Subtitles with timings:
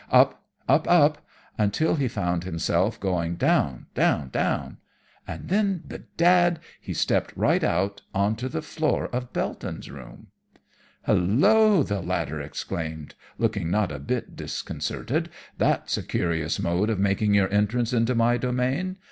[0.09, 1.23] Up, up, up,
[1.59, 4.77] until he found himself going down, down, down;
[5.27, 10.29] and then bedad he stepped right out on to the floor of Belton's room.
[11.03, 15.29] "'Hulloa!' the latter exclaimed, looking not a bit disconcerted,
[15.59, 18.95] 'that's a curious mode of making your entrance into my domain!